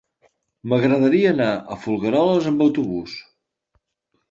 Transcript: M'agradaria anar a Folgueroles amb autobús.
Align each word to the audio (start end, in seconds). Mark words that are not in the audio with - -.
M'agradaria 0.71 1.33
anar 1.35 1.51
a 1.51 1.77
Folgueroles 1.85 2.51
amb 2.55 2.67
autobús. 2.69 3.17